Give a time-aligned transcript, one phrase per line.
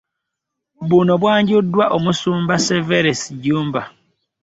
[0.89, 3.81] Buno bwanjuddwa omusumba Serverus Jjumba